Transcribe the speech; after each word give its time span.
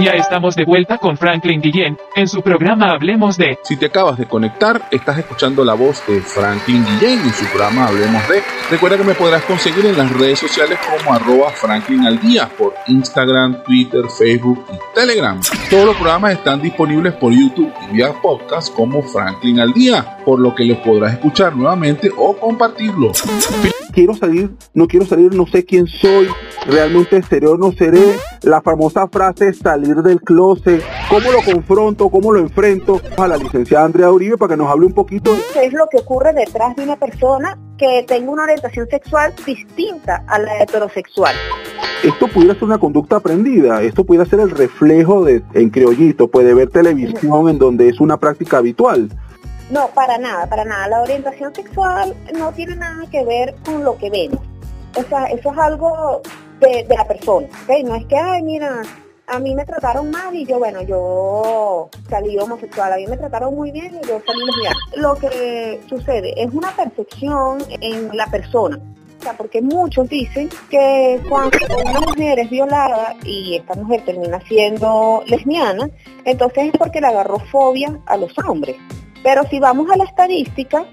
Ya 0.00 0.12
estamos 0.12 0.54
de 0.54 0.64
vuelta 0.64 0.98
con 0.98 1.16
Franklin 1.16 1.60
Guillén 1.60 1.96
en 2.14 2.28
su 2.28 2.42
programa 2.42 2.90
Hablemos 2.90 3.38
de. 3.38 3.58
Si 3.62 3.76
te 3.76 3.86
acabas 3.86 4.18
de 4.18 4.26
conectar, 4.26 4.82
estás 4.90 5.18
escuchando 5.18 5.64
la 5.64 5.72
voz 5.72 6.06
de 6.06 6.20
Franklin 6.20 6.84
Guillén 6.84 7.20
en 7.20 7.32
su 7.32 7.46
programa 7.46 7.86
Hablemos 7.86 8.28
de. 8.28 8.42
Recuerda 8.70 8.98
que 8.98 9.04
me 9.04 9.14
podrás 9.14 9.42
conseguir 9.44 9.86
en 9.86 9.96
las 9.96 10.12
redes 10.12 10.38
sociales 10.38 10.78
como 10.84 11.14
arroba 11.14 11.50
Franklin 11.50 12.06
al 12.06 12.20
por 12.58 12.74
Instagram, 12.88 13.62
Twitter, 13.64 14.02
Facebook 14.18 14.66
y 14.72 14.94
Telegram. 14.94 15.40
Todos 15.70 15.86
los 15.86 15.96
programas 15.96 16.32
están 16.32 16.60
disponibles 16.60 17.14
por 17.14 17.32
YouTube 17.32 17.72
y 17.88 17.94
vía 17.94 18.12
podcast 18.20 18.74
como 18.74 19.02
Franklin 19.02 19.60
al 19.60 19.72
día, 19.72 20.18
por 20.24 20.40
lo 20.40 20.54
que 20.54 20.64
los 20.64 20.78
podrás 20.78 21.14
escuchar 21.14 21.56
nuevamente 21.56 22.10
o 22.16 22.36
compartirlo. 22.36 23.12
Quiero 23.96 24.12
salir, 24.12 24.50
no 24.74 24.86
quiero 24.86 25.06
salir, 25.06 25.34
no 25.34 25.46
sé 25.46 25.64
quién 25.64 25.86
soy, 25.86 26.28
realmente 26.66 27.22
seré 27.22 27.46
o 27.46 27.56
no 27.56 27.72
seré. 27.72 28.18
La 28.42 28.60
famosa 28.60 29.08
frase 29.08 29.54
salir 29.54 30.02
del 30.02 30.20
closet, 30.20 30.82
¿cómo 31.08 31.32
lo 31.32 31.40
confronto? 31.40 32.10
¿Cómo 32.10 32.30
lo 32.30 32.40
enfrento? 32.40 33.00
A 33.16 33.26
la 33.26 33.38
licenciada 33.38 33.86
Andrea 33.86 34.10
Uribe 34.10 34.36
para 34.36 34.52
que 34.52 34.58
nos 34.58 34.70
hable 34.70 34.84
un 34.84 34.92
poquito. 34.92 35.34
¿Qué 35.54 35.64
es 35.64 35.72
lo 35.72 35.88
que 35.90 35.96
ocurre 35.96 36.34
detrás 36.34 36.76
de 36.76 36.82
una 36.82 36.96
persona 36.96 37.58
que 37.78 38.04
tenga 38.06 38.30
una 38.30 38.42
orientación 38.42 38.86
sexual 38.90 39.32
distinta 39.46 40.22
a 40.26 40.40
la 40.40 40.62
heterosexual? 40.62 41.34
Esto 42.04 42.28
pudiera 42.28 42.52
ser 42.52 42.64
una 42.64 42.78
conducta 42.78 43.16
aprendida, 43.16 43.80
esto 43.80 44.04
pudiera 44.04 44.26
ser 44.26 44.40
el 44.40 44.50
reflejo 44.50 45.24
de, 45.24 45.42
en 45.54 45.70
criollito, 45.70 46.28
puede 46.28 46.52
ver 46.52 46.68
televisión 46.68 47.48
en 47.48 47.56
donde 47.58 47.88
es 47.88 47.98
una 47.98 48.18
práctica 48.18 48.58
habitual. 48.58 49.08
No, 49.70 49.88
para 49.88 50.16
nada, 50.16 50.46
para 50.46 50.64
nada. 50.64 50.88
La 50.88 51.02
orientación 51.02 51.54
sexual 51.54 52.14
no 52.38 52.52
tiene 52.52 52.76
nada 52.76 53.04
que 53.10 53.24
ver 53.24 53.54
con 53.64 53.84
lo 53.84 53.96
que 53.98 54.10
vemos. 54.10 54.40
O 54.96 55.02
sea, 55.02 55.24
eso 55.26 55.52
es 55.52 55.58
algo 55.58 56.22
de, 56.60 56.86
la 56.88 57.06
persona, 57.06 57.48
¿ok? 57.64 57.84
No 57.84 57.96
es 57.96 58.06
que, 58.06 58.16
ay, 58.16 58.42
mira, 58.42 58.82
a 59.26 59.38
mí 59.38 59.54
me 59.54 59.64
trataron 59.64 60.10
mal 60.10 60.34
y 60.34 60.46
yo, 60.46 60.58
bueno, 60.58 60.82
yo 60.82 61.90
salí 62.08 62.38
homosexual, 62.38 62.92
a 62.92 62.96
mí 62.96 63.06
me 63.06 63.16
trataron 63.16 63.54
muy 63.54 63.72
bien 63.72 63.98
y 64.02 64.06
yo 64.06 64.22
salí 64.24 64.40
lesbiana. 64.46 64.78
Lo 64.96 65.14
que 65.16 65.80
sucede 65.88 66.40
es 66.40 66.52
una 66.54 66.70
percepción 66.70 67.58
en 67.80 68.16
la 68.16 68.26
persona. 68.28 68.78
O 69.18 69.22
sea, 69.22 69.32
porque 69.32 69.60
muchos 69.60 70.08
dicen 70.08 70.48
que 70.70 71.20
cuando 71.28 71.58
una 71.84 72.00
mujer 72.00 72.38
es 72.38 72.50
violada 72.50 73.16
y 73.24 73.56
esta 73.56 73.74
mujer 73.74 74.04
termina 74.04 74.40
siendo 74.46 75.24
lesbiana, 75.26 75.90
entonces 76.24 76.66
es 76.66 76.78
porque 76.78 77.00
le 77.00 77.08
agarró 77.08 77.38
fobia 77.50 77.98
a 78.06 78.16
los 78.16 78.32
hombres. 78.38 78.76
Pero 79.22 79.42
si 79.50 79.58
vamos 79.58 79.90
a 79.90 79.96
la 79.96 80.04
estadística, 80.04 80.86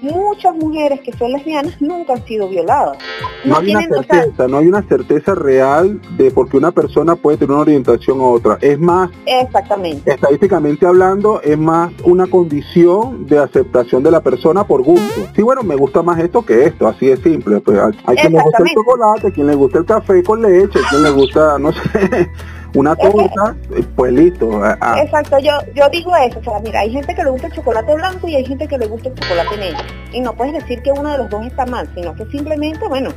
muchas 0.00 0.54
mujeres 0.54 1.00
que 1.00 1.12
son 1.12 1.32
lesbianas 1.32 1.80
nunca 1.80 2.14
han 2.14 2.24
sido 2.26 2.48
violadas. 2.48 2.98
No, 3.44 3.56
hay 3.58 3.74
una 3.74 3.82
certeza, 3.82 4.48
no 4.48 4.58
hay 4.58 4.66
una 4.66 4.82
certeza 4.82 5.34
real 5.34 6.00
de 6.16 6.30
por 6.30 6.48
qué 6.48 6.56
una 6.56 6.72
persona 6.72 7.16
puede 7.16 7.36
tener 7.36 7.52
una 7.52 7.62
orientación 7.62 8.20
u 8.20 8.24
otra. 8.24 8.58
Es 8.60 8.78
más, 8.78 9.10
exactamente. 9.24 10.12
Estadísticamente 10.12 10.86
hablando, 10.86 11.40
es 11.42 11.56
más 11.56 11.92
una 12.04 12.26
condición 12.26 13.26
de 13.26 13.38
aceptación 13.38 14.02
de 14.02 14.10
la 14.10 14.20
persona 14.20 14.66
por 14.66 14.82
gusto. 14.82 15.22
Sí, 15.34 15.42
bueno, 15.42 15.62
me 15.62 15.76
gusta 15.76 16.02
más 16.02 16.18
esto 16.18 16.44
que 16.44 16.64
esto, 16.64 16.88
así 16.88 17.10
es 17.10 17.20
simple. 17.20 17.60
Pues 17.60 17.78
hay 18.04 18.16
quien 18.16 18.32
le 18.32 18.42
gusta 18.42 18.62
el 18.62 18.70
chocolate, 18.74 19.32
quien 19.32 19.46
le 19.46 19.54
gusta 19.54 19.78
el 19.78 19.84
café 19.84 20.22
con 20.22 20.42
leche, 20.42 20.80
quien 20.90 21.02
le 21.02 21.10
gusta, 21.10 21.58
no 21.58 21.72
sé, 21.72 22.30
una 22.76 22.94
torta, 22.94 23.56
pues 23.94 24.12
listo. 24.12 24.62
Exacto, 24.96 25.38
yo, 25.38 25.52
yo 25.74 25.88
digo 25.90 26.14
eso, 26.16 26.38
o 26.40 26.42
sea, 26.42 26.60
mira, 26.60 26.80
hay 26.80 26.92
gente 26.92 27.14
que 27.14 27.24
le 27.24 27.30
gusta 27.30 27.46
el 27.46 27.52
chocolate 27.54 27.94
blanco 27.94 28.28
y 28.28 28.36
hay 28.36 28.44
gente 28.44 28.68
que 28.68 28.78
le 28.78 28.86
gusta 28.86 29.08
el 29.08 29.14
chocolate 29.14 29.56
negro. 29.56 29.78
Y 30.12 30.20
no 30.20 30.34
puedes 30.34 30.54
decir 30.54 30.82
que 30.82 30.92
uno 30.92 31.10
de 31.10 31.18
los 31.18 31.30
dos 31.30 31.46
está 31.46 31.64
mal, 31.64 31.88
sino 31.94 32.14
que 32.14 32.26
simplemente, 32.26 32.86
bueno, 32.86 33.10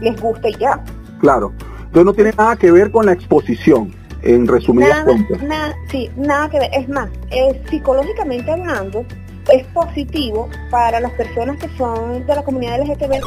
les 0.00 0.18
gusta 0.20 0.48
y 0.48 0.54
ya. 0.54 0.82
Claro, 1.20 1.52
entonces 1.76 2.04
no 2.04 2.12
tiene 2.14 2.32
nada 2.32 2.56
que 2.56 2.70
ver 2.70 2.90
con 2.90 3.06
la 3.06 3.12
exposición, 3.12 3.94
en 4.22 4.46
resumidas 4.46 5.04
cuentas. 5.04 5.42
Nada, 5.42 5.74
sí, 5.90 6.10
nada 6.16 6.48
que 6.48 6.58
ver. 6.58 6.70
Es 6.72 6.88
más, 6.88 7.10
psicológicamente 7.68 8.50
hablando, 8.50 9.04
es 9.52 9.66
positivo 9.68 10.48
para 10.70 11.00
las 11.00 11.12
personas 11.12 11.58
que 11.58 11.68
son 11.76 12.24
de 12.26 12.34
la 12.34 12.42
comunidad 12.42 12.80
LGTB 12.80 13.20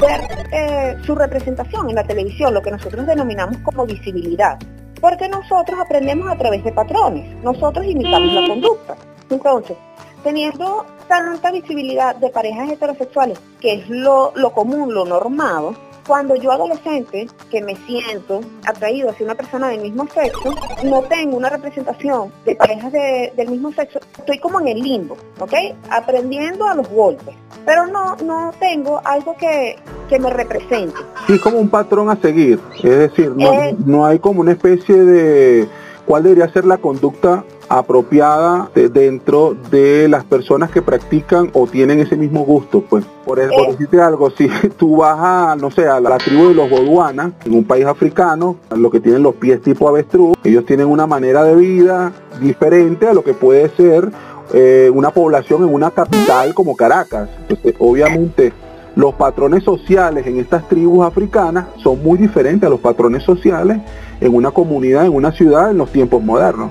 ver 0.00 0.20
eh, 0.52 0.96
su 1.04 1.14
representación 1.14 1.88
en 1.88 1.96
la 1.96 2.04
televisión, 2.04 2.52
lo 2.52 2.62
que 2.62 2.70
nosotros 2.70 3.06
denominamos 3.06 3.56
como 3.58 3.86
visibilidad 3.86 4.58
porque 5.04 5.28
nosotros 5.28 5.78
aprendemos 5.78 6.32
a 6.32 6.38
través 6.38 6.64
de 6.64 6.72
patrones, 6.72 7.36
nosotros 7.42 7.84
imitamos 7.84 8.32
la 8.32 8.48
conducta. 8.48 8.96
Entonces, 9.28 9.76
teniendo 10.22 10.86
tanta 11.06 11.52
visibilidad 11.52 12.16
de 12.16 12.30
parejas 12.30 12.70
heterosexuales, 12.70 13.38
que 13.60 13.74
es 13.74 13.90
lo, 13.90 14.32
común, 14.54 14.94
lo 14.94 15.04
normado, 15.04 15.74
cuando 16.06 16.36
yo 16.36 16.50
adolescente, 16.50 17.26
que 17.50 17.60
me 17.60 17.76
siento 17.84 18.40
atraído 18.66 19.10
hacia 19.10 19.26
una 19.26 19.34
persona 19.34 19.68
del 19.68 19.82
mismo 19.82 20.08
sexo, 20.08 20.54
no 20.84 21.02
tengo 21.02 21.36
una 21.36 21.50
representación 21.50 22.32
de 22.46 22.56
parejas 22.56 22.90
del 22.90 23.50
mismo 23.50 23.72
sexo, 23.74 24.00
estoy 24.16 24.38
como 24.38 24.58
en 24.60 24.68
el 24.68 24.80
limbo, 24.80 25.18
¿ok? 25.38 25.52
Aprendiendo 25.90 26.66
a 26.66 26.74
los 26.74 26.88
golpes, 26.88 27.34
pero 27.66 27.86
no, 27.86 28.16
no 28.24 28.52
tengo 28.58 29.02
algo 29.04 29.36
que, 29.36 29.76
que 30.08 30.18
me 30.18 30.30
represente. 30.30 30.94
Sí, 31.26 31.38
como 31.38 31.58
un 31.58 31.68
patrón 31.68 32.10
a 32.10 32.16
seguir, 32.16 32.60
es 32.82 32.98
decir, 32.98 33.32
no, 33.36 33.52
eh, 33.52 33.76
no 33.84 34.06
hay 34.06 34.18
como 34.18 34.40
una 34.40 34.52
especie 34.52 34.96
de 34.96 35.68
cuál 36.04 36.22
debería 36.22 36.48
ser 36.48 36.64
la 36.64 36.78
conducta 36.78 37.44
apropiada 37.68 38.70
dentro 38.74 39.56
de 39.70 40.06
las 40.08 40.24
personas 40.24 40.70
que 40.70 40.82
practican 40.82 41.50
o 41.54 41.66
tienen 41.66 42.00
ese 42.00 42.16
mismo 42.16 42.44
gusto, 42.44 42.82
pues. 42.82 43.04
Por, 43.24 43.38
por 43.48 43.68
eh. 43.68 43.70
decirte 43.70 44.00
algo, 44.00 44.30
si 44.30 44.48
tú 44.76 44.98
vas 44.98 45.16
a, 45.18 45.56
no 45.56 45.70
sé, 45.70 45.88
a 45.88 46.00
la 46.00 46.18
tribu 46.18 46.48
de 46.48 46.54
los 46.54 46.68
Boduanas, 46.68 47.32
en 47.44 47.54
un 47.54 47.64
país 47.64 47.86
africano, 47.86 48.56
lo 48.74 48.90
que 48.90 49.00
tienen 49.00 49.22
los 49.22 49.34
pies 49.36 49.62
tipo 49.62 49.88
avestruz, 49.88 50.36
ellos 50.44 50.66
tienen 50.66 50.86
una 50.86 51.06
manera 51.06 51.42
de 51.42 51.56
vida 51.56 52.12
diferente 52.40 53.08
a 53.08 53.14
lo 53.14 53.24
que 53.24 53.32
puede 53.32 53.70
ser 53.70 54.10
eh, 54.52 54.90
una 54.92 55.10
población 55.10 55.62
en 55.62 55.72
una 55.72 55.90
capital 55.90 56.52
como 56.54 56.76
Caracas. 56.76 57.30
Entonces, 57.48 57.74
obviamente, 57.78 58.52
los 58.96 59.14
patrones 59.14 59.64
sociales 59.64 60.26
en 60.26 60.38
estas 60.38 60.68
tribus 60.68 61.06
africanas 61.06 61.66
son 61.82 62.02
muy 62.02 62.18
diferentes 62.18 62.66
a 62.66 62.70
los 62.70 62.80
patrones 62.80 63.22
sociales 63.22 63.78
en 64.20 64.34
una 64.34 64.50
comunidad, 64.50 65.06
en 65.06 65.14
una 65.14 65.32
ciudad, 65.32 65.70
en 65.70 65.78
los 65.78 65.90
tiempos 65.90 66.22
modernos. 66.22 66.70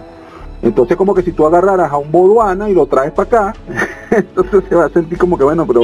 Entonces 0.61 0.95
como 0.95 1.13
que 1.13 1.23
si 1.23 1.33
tú 1.33 1.45
agarraras 1.45 1.91
a 1.91 1.97
un 1.97 2.11
boduana 2.11 2.69
y 2.69 2.73
lo 2.73 2.85
traes 2.85 3.11
para 3.11 3.49
acá, 3.49 3.53
entonces 4.11 4.63
se 4.69 4.75
va 4.75 4.85
a 4.85 4.89
sentir 4.89 5.17
como 5.17 5.37
que 5.37 5.43
bueno, 5.43 5.67
pero 5.67 5.81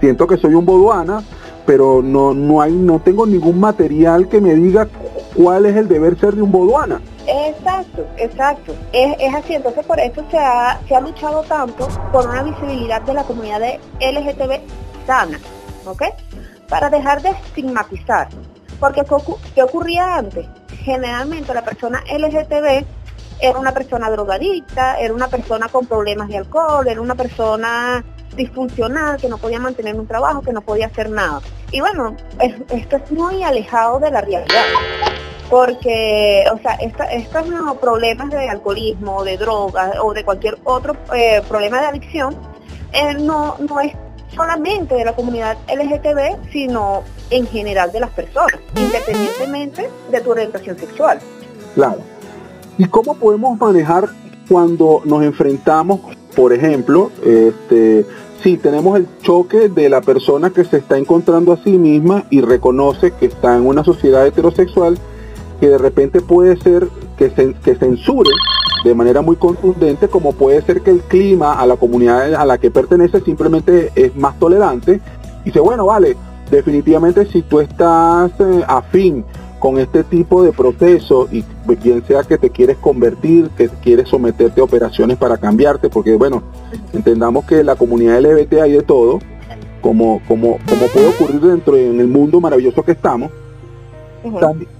siento 0.00 0.26
que 0.26 0.38
soy 0.38 0.54
un 0.54 0.64
boduana, 0.64 1.22
pero 1.66 2.00
no, 2.02 2.32
no 2.32 2.62
hay, 2.62 2.72
no 2.72 2.98
tengo 3.00 3.26
ningún 3.26 3.60
material 3.60 4.28
que 4.28 4.40
me 4.40 4.54
diga 4.54 4.88
cuál 5.34 5.66
es 5.66 5.76
el 5.76 5.88
deber 5.88 6.18
ser 6.18 6.34
de 6.34 6.42
un 6.42 6.50
boduana. 6.50 7.00
Exacto, 7.26 8.06
exacto. 8.16 8.72
Es, 8.92 9.34
así, 9.34 9.54
entonces 9.54 9.84
por 9.84 9.98
eso 9.98 10.24
se 10.30 10.38
ha, 10.38 10.80
se 10.88 10.94
ha 10.94 11.00
luchado 11.00 11.42
tanto 11.42 11.88
por 12.12 12.26
una 12.26 12.42
visibilidad 12.42 13.02
de 13.02 13.14
la 13.14 13.24
comunidad 13.24 13.60
de 13.60 13.80
LGTB 14.00 14.60
sana, 15.06 15.38
¿ok? 15.86 16.02
Para 16.68 16.90
dejar 16.90 17.22
de 17.22 17.30
estigmatizar. 17.30 18.28
Porque 18.80 19.02
¿qué 19.54 19.62
ocurría 19.62 20.16
antes? 20.16 20.46
Generalmente 20.82 21.54
la 21.54 21.64
persona 21.64 22.02
LGTB 22.12 22.84
era 23.40 23.58
una 23.58 23.72
persona 23.72 24.10
drogadicta, 24.10 24.98
era 24.98 25.12
una 25.12 25.28
persona 25.28 25.68
con 25.68 25.86
problemas 25.86 26.28
de 26.28 26.38
alcohol, 26.38 26.86
era 26.88 27.00
una 27.00 27.14
persona 27.14 28.04
disfuncional, 28.34 29.18
que 29.18 29.28
no 29.28 29.38
podía 29.38 29.58
mantener 29.58 29.94
un 29.94 30.06
trabajo, 30.06 30.42
que 30.42 30.52
no 30.52 30.60
podía 30.60 30.86
hacer 30.86 31.10
nada. 31.10 31.40
Y 31.70 31.80
bueno, 31.80 32.16
esto 32.38 32.96
es 32.96 33.10
muy 33.10 33.42
alejado 33.42 33.98
de 33.98 34.10
la 34.10 34.20
realidad. 34.20 34.64
Porque, 35.50 36.44
o 36.52 36.58
sea, 36.58 36.74
estos 36.74 37.46
problemas 37.80 38.30
de 38.30 38.48
alcoholismo, 38.48 39.22
de 39.22 39.36
drogas 39.38 39.92
o 40.02 40.12
de 40.12 40.24
cualquier 40.24 40.58
otro 40.64 40.96
eh, 41.14 41.40
problema 41.48 41.80
de 41.80 41.86
adicción, 41.86 42.36
eh, 42.92 43.14
no, 43.14 43.56
no 43.58 43.80
es 43.80 43.94
solamente 44.34 44.94
de 44.94 45.04
la 45.04 45.14
comunidad 45.14 45.56
LGTB, 45.68 46.50
sino 46.52 47.02
en 47.30 47.46
general 47.46 47.92
de 47.92 48.00
las 48.00 48.10
personas, 48.10 48.58
independientemente 48.76 49.90
de 50.10 50.20
tu 50.20 50.30
orientación 50.30 50.78
sexual. 50.78 51.18
Claro. 51.74 51.98
¿Y 52.78 52.84
cómo 52.86 53.14
podemos 53.14 53.58
manejar 53.58 54.08
cuando 54.48 55.02
nos 55.04 55.22
enfrentamos, 55.22 56.00
por 56.34 56.52
ejemplo, 56.52 57.10
este, 57.24 58.06
si 58.42 58.56
tenemos 58.58 58.96
el 58.96 59.08
choque 59.22 59.68
de 59.68 59.88
la 59.88 60.00
persona 60.02 60.50
que 60.50 60.64
se 60.64 60.78
está 60.78 60.98
encontrando 60.98 61.52
a 61.52 61.56
sí 61.56 61.70
misma 61.70 62.24
y 62.30 62.42
reconoce 62.42 63.12
que 63.12 63.26
está 63.26 63.56
en 63.56 63.66
una 63.66 63.82
sociedad 63.82 64.26
heterosexual, 64.26 64.98
que 65.60 65.68
de 65.68 65.78
repente 65.78 66.20
puede 66.20 66.56
ser 66.58 66.88
que, 67.16 67.30
se, 67.30 67.54
que 67.54 67.74
censure 67.76 68.30
de 68.88 68.94
manera 68.94 69.22
muy 69.22 69.36
contundente, 69.36 70.08
como 70.08 70.32
puede 70.32 70.62
ser 70.62 70.82
que 70.82 70.90
el 70.90 71.00
clima 71.00 71.54
a 71.54 71.66
la 71.66 71.76
comunidad 71.76 72.34
a 72.34 72.44
la 72.44 72.58
que 72.58 72.70
pertenece 72.70 73.20
simplemente 73.20 73.90
es 73.94 74.14
más 74.16 74.38
tolerante. 74.38 75.00
Y 75.42 75.46
dice, 75.46 75.60
bueno, 75.60 75.86
vale, 75.86 76.16
definitivamente 76.50 77.26
si 77.26 77.42
tú 77.42 77.60
estás 77.60 78.30
eh, 78.38 78.64
afín 78.66 79.24
con 79.58 79.78
este 79.78 80.04
tipo 80.04 80.42
de 80.42 80.52
proceso 80.52 81.28
y 81.32 81.44
bien 81.82 82.04
sea 82.06 82.22
que 82.22 82.38
te 82.38 82.50
quieres 82.50 82.76
convertir, 82.76 83.50
que 83.56 83.68
quieres 83.68 84.08
someterte 84.08 84.60
a 84.60 84.64
operaciones 84.64 85.16
para 85.16 85.38
cambiarte, 85.38 85.88
porque 85.88 86.14
bueno, 86.14 86.42
entendamos 86.92 87.44
que 87.44 87.64
la 87.64 87.74
comunidad 87.74 88.20
LGBT 88.20 88.54
hay 88.62 88.72
de 88.72 88.82
todo, 88.82 89.18
como, 89.80 90.20
como, 90.28 90.58
como 90.68 90.86
puede 90.92 91.08
ocurrir 91.08 91.40
dentro 91.40 91.76
en 91.76 92.00
el 92.00 92.08
mundo 92.08 92.40
maravilloso 92.40 92.82
que 92.82 92.92
estamos. 92.92 93.30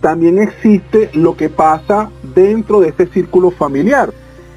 También 0.00 0.38
existe 0.38 1.10
lo 1.14 1.36
que 1.36 1.48
pasa 1.48 2.10
dentro 2.34 2.80
de 2.80 2.88
ese 2.88 3.06
círculo 3.06 3.50
familiar. 3.50 4.12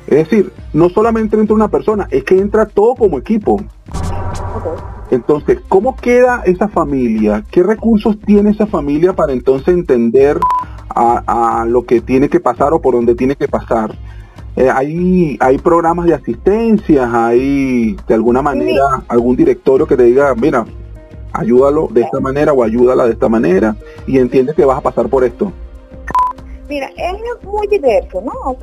Es 0.07 0.30
decir, 0.30 0.51
no 0.74 0.89
solamente 0.89 1.38
entra 1.38 1.56
una 1.56 1.68
persona, 1.68 2.07
es 2.09 2.24
que 2.24 2.39
entra 2.39 2.65
todo 2.65 2.95
como 2.95 3.19
equipo. 3.19 3.62
Entonces, 5.12 5.59
¿cómo 5.68 5.95
queda 5.95 6.44
esa 6.45 6.68
familia? 6.68 7.44
¿Qué 7.51 7.63
recursos 7.63 8.19
tiene 8.19 8.51
esa 8.51 8.68
familia 8.68 9.13
para 9.13 9.33
entonces 9.33 9.69
entender 9.69 10.39
a, 10.89 11.65
lo 11.68 11.85
que 11.85 12.01
tiene 12.01 12.30
que 12.30 12.39
pasar 12.39 12.74
o 12.74 12.81
por 12.81 12.95
dónde 12.95 13.15
tiene 13.15 13.35
que 13.35 13.47
pasar? 13.47 13.95
Eh, 14.56 14.69
hay, 14.69 15.38
hay 15.39 15.57
programas 15.59 16.06
de 16.06 16.15
asistencia, 16.15 17.27
hay 17.27 17.95
de 18.07 18.13
alguna 18.13 18.42
manera 18.42 19.03
algún 19.07 19.35
directorio 19.35 19.88
que 19.88 19.95
te 19.95 20.03
diga, 20.03 20.35
mira, 20.35 20.65
ayúdalo 21.33 21.87
de 21.91 22.01
esta 22.01 22.19
manera 22.19 22.53
o 22.53 22.63
ayúdala 22.63 23.05
de 23.05 23.13
esta 23.13 23.29
manera 23.29 23.75
y 24.07 24.19
entiende 24.19 24.53
que 24.53 24.65
vas 24.65 24.77
a 24.77 24.81
pasar 24.81 25.07
por 25.09 25.23
esto. 25.23 25.51
Mira, 26.67 26.89
es 26.95 27.43
muy 27.43 27.67
diverso, 27.67 28.21
¿no? 28.21 28.55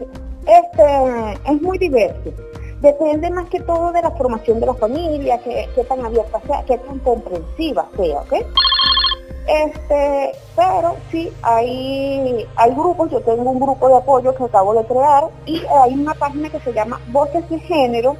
Este, 0.46 1.52
es 1.52 1.62
muy 1.62 1.78
diverso. 1.78 2.30
Depende 2.80 3.30
más 3.30 3.48
que 3.48 3.60
todo 3.60 3.90
de 3.92 4.02
la 4.02 4.10
formación 4.12 4.60
de 4.60 4.66
la 4.66 4.74
familia, 4.74 5.38
que, 5.38 5.66
tan 5.88 6.04
abierta 6.04 6.40
sea, 6.46 6.62
que 6.64 6.78
tan 6.78 6.98
comprensiva 7.00 7.86
sea, 7.96 8.20
¿ok? 8.20 8.34
Este, 9.48 10.32
pero 10.54 10.96
sí, 11.10 11.32
hay, 11.42 12.46
hay 12.56 12.70
grupos, 12.72 13.10
yo 13.10 13.20
tengo 13.20 13.50
un 13.50 13.60
grupo 13.60 13.88
de 13.88 13.96
apoyo 13.96 14.34
que 14.34 14.44
acabo 14.44 14.74
de 14.74 14.84
crear 14.84 15.24
y 15.46 15.62
hay 15.82 15.94
una 15.94 16.14
página 16.14 16.50
que 16.50 16.60
se 16.60 16.72
llama 16.72 17.00
Voces 17.08 17.48
de 17.48 17.58
Género 17.60 18.16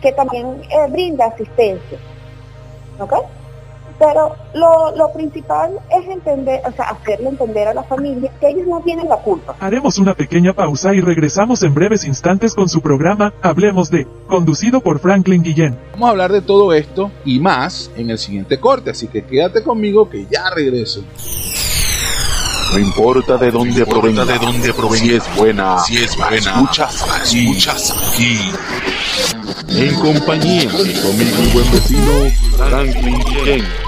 que 0.00 0.12
también 0.12 0.62
eh, 0.70 0.90
brinda 0.90 1.26
asistencia. 1.26 1.98
¿Ok? 3.00 3.14
Pero 3.98 4.36
lo, 4.54 4.94
lo, 4.96 5.12
principal 5.12 5.72
es 5.90 6.08
entender, 6.08 6.60
o 6.64 6.72
sea, 6.72 6.90
hacerle 6.90 7.30
entender 7.30 7.66
a 7.66 7.74
la 7.74 7.82
familia 7.82 8.30
que 8.40 8.48
ellos 8.48 8.66
no 8.66 8.80
tienen 8.80 9.08
la 9.08 9.16
culpa. 9.16 9.56
Haremos 9.58 9.98
una 9.98 10.14
pequeña 10.14 10.52
pausa 10.52 10.94
y 10.94 11.00
regresamos 11.00 11.62
en 11.64 11.74
breves 11.74 12.04
instantes 12.04 12.54
con 12.54 12.68
su 12.68 12.80
programa 12.80 13.32
Hablemos 13.42 13.90
de, 13.90 14.06
conducido 14.28 14.80
por 14.80 15.00
Franklin 15.00 15.42
Guillén. 15.42 15.76
Vamos 15.92 16.08
a 16.08 16.10
hablar 16.10 16.32
de 16.32 16.42
todo 16.42 16.72
esto 16.72 17.10
y 17.24 17.40
más 17.40 17.90
en 17.96 18.10
el 18.10 18.18
siguiente 18.18 18.60
corte, 18.60 18.90
así 18.90 19.08
que 19.08 19.24
quédate 19.24 19.62
conmigo 19.64 20.08
que 20.08 20.26
ya 20.30 20.48
regreso. 20.54 21.02
No 22.72 22.78
importa 22.78 23.38
de 23.38 23.50
dónde 23.50 23.86
provenga, 23.86 24.26
de 24.26 24.38
dónde 24.38 24.74
provenga, 24.74 24.98
si 24.98 25.14
es 25.14 25.36
buena, 25.36 25.78
si 25.78 25.96
es 25.96 26.16
buena, 26.16 26.36
escuchas, 26.36 27.04
escuchas 27.24 27.94
aquí. 28.12 28.38
En 29.70 29.94
compañía 29.94 30.70
de 30.70 30.84
mi 30.84 31.52
buen 31.52 31.72
vecino 31.72 32.30
Franklin 32.56 33.18
Guillén. 33.20 33.87